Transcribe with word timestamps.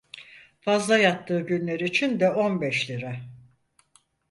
Fazla 0.61 0.97
yattığı 0.97 1.41
günler 1.41 1.79
için 1.79 2.19
de 2.19 2.29
on 2.31 2.61
beş 2.61 2.89
lira… 2.89 3.15